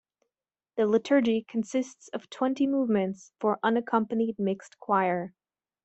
The 0.77 0.87
"Liturgy" 0.87 1.45
consists 1.47 2.07
of 2.07 2.27
twenty 2.31 2.65
movements 2.65 3.33
for 3.39 3.59
unaccompanied 3.61 4.39
mixed 4.39 4.79
choir. 4.79 5.35